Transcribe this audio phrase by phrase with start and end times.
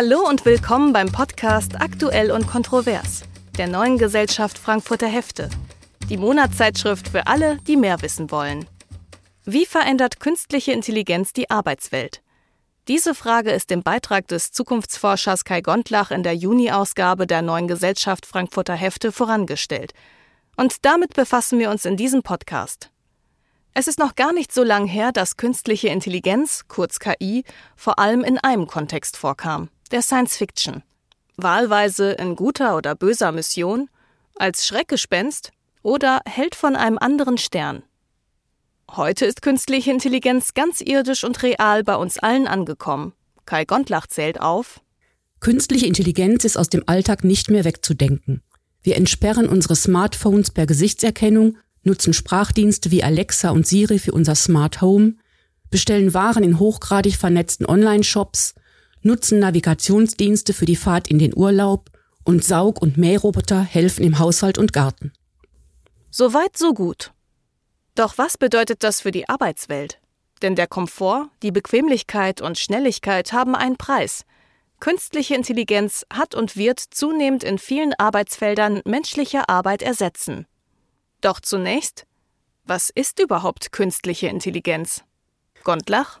[0.00, 3.24] Hallo und willkommen beim Podcast Aktuell und Kontrovers
[3.56, 5.50] der neuen Gesellschaft Frankfurter Hefte,
[6.08, 8.68] die Monatszeitschrift für alle, die mehr wissen wollen.
[9.44, 12.22] Wie verändert künstliche Intelligenz die Arbeitswelt?
[12.86, 18.24] Diese Frage ist im Beitrag des Zukunftsforschers Kai Gondlach in der Juni-Ausgabe der neuen Gesellschaft
[18.24, 19.94] Frankfurter Hefte vorangestellt.
[20.56, 22.92] Und damit befassen wir uns in diesem Podcast.
[23.74, 28.22] Es ist noch gar nicht so lang her, dass künstliche Intelligenz, kurz KI, vor allem
[28.22, 30.82] in einem Kontext vorkam, der Science Fiction
[31.38, 33.88] wahlweise in guter oder böser Mission,
[34.36, 35.52] als Schreckgespenst
[35.82, 37.82] oder Held von einem anderen Stern.
[38.90, 43.12] Heute ist künstliche Intelligenz ganz irdisch und real bei uns allen angekommen.
[43.46, 44.80] Kai Gondlach zählt auf.
[45.40, 48.42] Künstliche Intelligenz ist aus dem Alltag nicht mehr wegzudenken.
[48.82, 54.80] Wir entsperren unsere Smartphones per Gesichtserkennung, nutzen Sprachdienste wie Alexa und Siri für unser Smart
[54.80, 55.16] Home,
[55.70, 58.54] bestellen Waren in hochgradig vernetzten Online-Shops,
[59.02, 61.90] nutzen Navigationsdienste für die Fahrt in den Urlaub
[62.24, 65.12] und Saug- und Mähroboter helfen im Haushalt und Garten.
[66.10, 67.12] Soweit, so gut.
[67.94, 70.00] Doch was bedeutet das für die Arbeitswelt?
[70.42, 74.24] Denn der Komfort, die Bequemlichkeit und Schnelligkeit haben einen Preis.
[74.80, 80.46] Künstliche Intelligenz hat und wird zunehmend in vielen Arbeitsfeldern menschliche Arbeit ersetzen.
[81.20, 82.06] Doch zunächst,
[82.64, 85.02] was ist überhaupt künstliche Intelligenz?
[85.64, 86.20] Gondlach?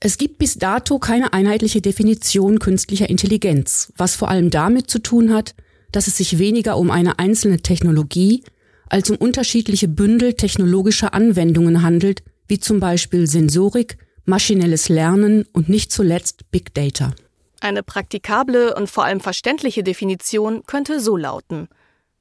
[0.00, 5.34] Es gibt bis dato keine einheitliche Definition künstlicher Intelligenz, was vor allem damit zu tun
[5.34, 5.56] hat,
[5.90, 8.44] dass es sich weniger um eine einzelne Technologie
[8.88, 15.90] als um unterschiedliche Bündel technologischer Anwendungen handelt, wie zum Beispiel Sensorik, maschinelles Lernen und nicht
[15.90, 17.12] zuletzt Big Data.
[17.60, 21.68] Eine praktikable und vor allem verständliche Definition könnte so lauten.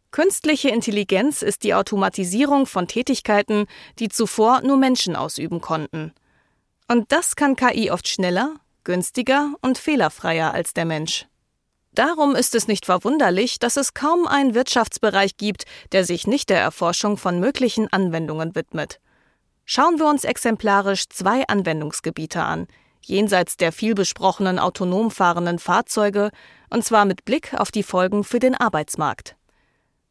[0.10, 3.66] Künstliche Intelligenz ist die Automatisierung von Tätigkeiten,
[4.00, 6.12] die zuvor nur Menschen ausüben konnten.
[6.88, 11.26] Und das kann KI oft schneller, günstiger und fehlerfreier als der Mensch.
[11.94, 16.62] Darum ist es nicht verwunderlich, dass es kaum einen Wirtschaftsbereich gibt, der sich nicht der
[16.62, 19.00] Erforschung von möglichen Anwendungen widmet.
[19.66, 22.68] Schauen wir uns exemplarisch zwei Anwendungsgebiete an,
[23.02, 26.30] jenseits der vielbesprochenen autonom fahrenden Fahrzeuge,
[26.70, 29.36] und zwar mit Blick auf die Folgen für den Arbeitsmarkt.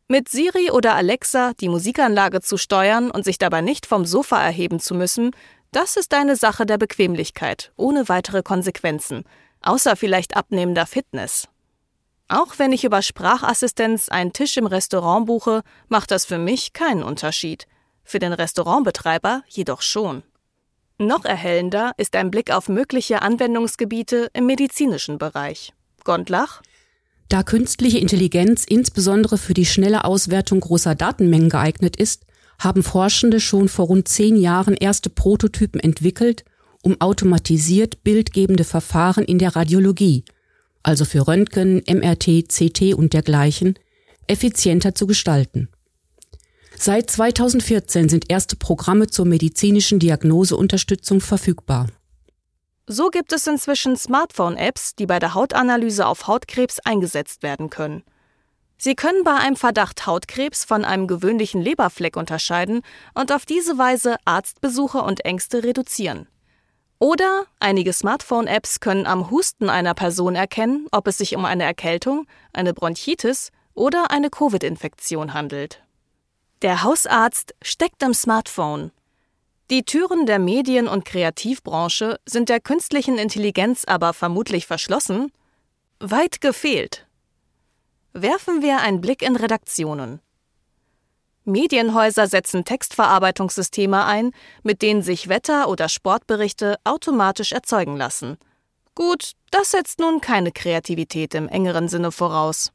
[0.08, 4.78] Mit Siri oder Alexa die Musikanlage zu steuern und sich dabei nicht vom Sofa erheben
[4.78, 5.32] zu müssen,
[5.76, 9.24] das ist eine Sache der Bequemlichkeit, ohne weitere Konsequenzen,
[9.60, 11.48] außer vielleicht abnehmender Fitness.
[12.28, 17.02] Auch wenn ich über Sprachassistenz einen Tisch im Restaurant buche, macht das für mich keinen
[17.02, 17.66] Unterschied.
[18.04, 20.22] Für den Restaurantbetreiber jedoch schon.
[20.96, 25.74] Noch erhellender ist ein Blick auf mögliche Anwendungsgebiete im medizinischen Bereich.
[26.04, 26.62] Gondlach?
[27.28, 32.22] Da künstliche Intelligenz insbesondere für die schnelle Auswertung großer Datenmengen geeignet ist,
[32.58, 36.44] haben Forschende schon vor rund zehn Jahren erste Prototypen entwickelt,
[36.82, 40.24] um automatisiert bildgebende Verfahren in der Radiologie,
[40.82, 43.78] also für Röntgen, MRT, CT und dergleichen,
[44.26, 45.68] effizienter zu gestalten.
[46.78, 51.88] Seit 2014 sind erste Programme zur medizinischen Diagnoseunterstützung verfügbar.
[52.86, 58.04] So gibt es inzwischen Smartphone-Apps, die bei der Hautanalyse auf Hautkrebs eingesetzt werden können.
[58.78, 62.82] Sie können bei einem Verdacht Hautkrebs von einem gewöhnlichen Leberfleck unterscheiden
[63.14, 66.28] und auf diese Weise Arztbesuche und Ängste reduzieren.
[66.98, 72.26] Oder einige Smartphone-Apps können am Husten einer Person erkennen, ob es sich um eine Erkältung,
[72.52, 75.82] eine Bronchitis oder eine Covid-Infektion handelt.
[76.62, 78.92] Der Hausarzt steckt im Smartphone.
[79.68, 85.32] Die Türen der Medien- und Kreativbranche sind der künstlichen Intelligenz aber vermutlich verschlossen?
[85.98, 87.05] Weit gefehlt.
[88.18, 90.20] Werfen wir einen Blick in Redaktionen.
[91.44, 94.30] Medienhäuser setzen Textverarbeitungssysteme ein,
[94.62, 98.38] mit denen sich Wetter- oder Sportberichte automatisch erzeugen lassen.
[98.94, 102.72] Gut, das setzt nun keine Kreativität im engeren Sinne voraus.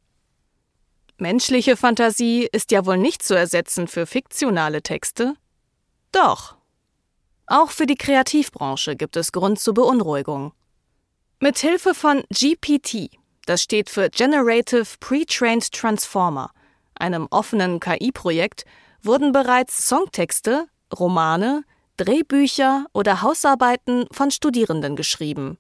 [1.17, 5.33] Menschliche Fantasie ist ja wohl nicht zu ersetzen für fiktionale Texte?
[6.11, 6.55] Doch.
[7.47, 10.53] Auch für die Kreativbranche gibt es Grund zur Beunruhigung.
[11.39, 13.20] Mit Hilfe von GPT
[13.51, 16.51] das steht für Generative Pre-Trained Transformer,
[16.95, 18.63] einem offenen KI-Projekt,
[19.01, 20.67] wurden bereits Songtexte,
[20.97, 21.65] Romane,
[21.97, 25.57] Drehbücher oder Hausarbeiten von Studierenden geschrieben.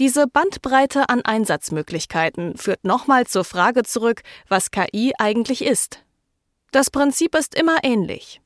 [0.00, 6.02] Diese Bandbreite an Einsatzmöglichkeiten führt nochmal zur Frage zurück, was KI eigentlich ist.
[6.72, 8.40] Das Prinzip ist immer ähnlich.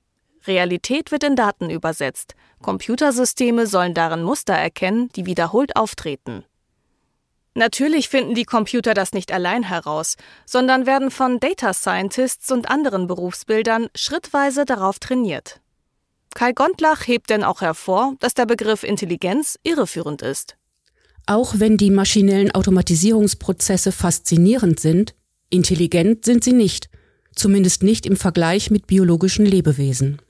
[0.46, 6.44] Realität wird in Daten übersetzt, Computersysteme sollen darin Muster erkennen, die wiederholt auftreten.
[7.56, 13.06] Natürlich finden die Computer das nicht allein heraus, sondern werden von Data Scientists und anderen
[13.06, 15.62] Berufsbildern schrittweise darauf trainiert.
[16.34, 20.58] Kai Gondlach hebt denn auch hervor, dass der Begriff Intelligenz irreführend ist.
[21.24, 25.14] Auch wenn die maschinellen Automatisierungsprozesse faszinierend sind,
[25.48, 26.90] intelligent sind sie nicht,
[27.34, 30.20] zumindest nicht im Vergleich mit biologischen Lebewesen.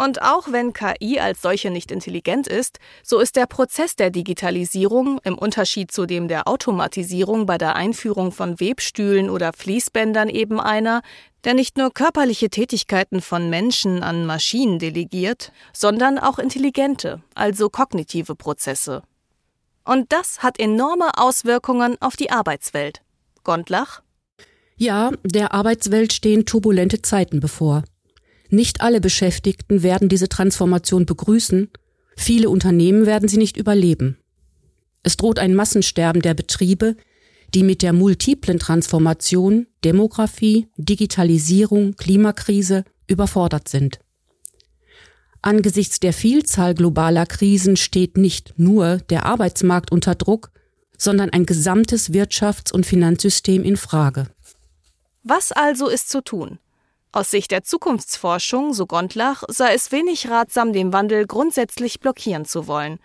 [0.00, 5.20] Und auch wenn KI als solche nicht intelligent ist, so ist der Prozess der Digitalisierung
[5.24, 11.02] im Unterschied zu dem der Automatisierung bei der Einführung von Webstühlen oder Fließbändern eben einer,
[11.44, 18.34] der nicht nur körperliche Tätigkeiten von Menschen an Maschinen delegiert, sondern auch intelligente, also kognitive
[18.36, 19.02] Prozesse.
[19.84, 23.02] Und das hat enorme Auswirkungen auf die Arbeitswelt.
[23.44, 24.00] Gondlach?
[24.78, 27.84] Ja, der Arbeitswelt stehen turbulente Zeiten bevor.
[28.50, 31.70] Nicht alle Beschäftigten werden diese Transformation begrüßen,
[32.16, 34.18] viele Unternehmen werden sie nicht überleben.
[35.02, 36.96] Es droht ein Massensterben der Betriebe,
[37.54, 44.00] die mit der multiplen Transformation Demografie, Digitalisierung, Klimakrise überfordert sind.
[45.42, 50.50] Angesichts der Vielzahl globaler Krisen steht nicht nur der Arbeitsmarkt unter Druck,
[50.98, 54.26] sondern ein gesamtes Wirtschafts- und Finanzsystem in Frage.
[55.22, 56.58] Was also ist zu tun?
[57.12, 62.68] Aus Sicht der Zukunftsforschung, so Gondlach, sei es wenig ratsam, den Wandel grundsätzlich blockieren zu
[62.68, 63.00] wollen.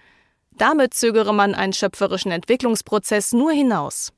[0.52, 4.13] Damit zögere man einen schöpferischen Entwicklungsprozess nur hinaus.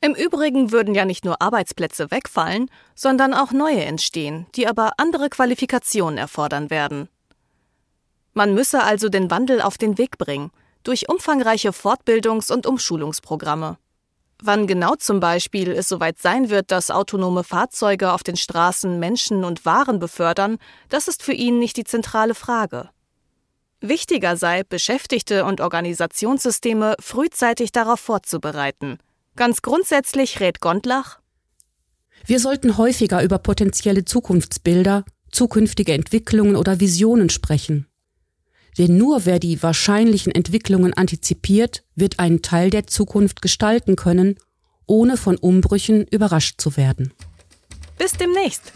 [0.00, 5.30] Im Übrigen würden ja nicht nur Arbeitsplätze wegfallen, sondern auch neue entstehen, die aber andere
[5.30, 7.08] Qualifikationen erfordern werden.
[8.34, 10.52] Man müsse also den Wandel auf den Weg bringen,
[10.84, 13.78] durch umfangreiche Fortbildungs- und Umschulungsprogramme.
[14.42, 19.44] Wann genau zum Beispiel es soweit sein wird, dass autonome Fahrzeuge auf den Straßen Menschen
[19.44, 22.90] und Waren befördern, das ist für ihn nicht die zentrale Frage.
[23.80, 28.98] Wichtiger sei, Beschäftigte und Organisationssysteme frühzeitig darauf vorzubereiten.
[29.36, 31.18] Ganz grundsätzlich rät Gondlach
[32.24, 37.86] Wir sollten häufiger über potenzielle Zukunftsbilder, zukünftige Entwicklungen oder Visionen sprechen.
[38.78, 44.36] Denn nur wer die wahrscheinlichen Entwicklungen antizipiert, wird einen Teil der Zukunft gestalten können,
[44.86, 47.12] ohne von Umbrüchen überrascht zu werden.
[47.98, 48.72] Bis demnächst.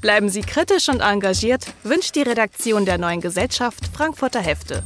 [0.00, 4.84] Bleiben Sie kritisch und engagiert, wünscht die Redaktion der neuen Gesellschaft Frankfurter Hefte.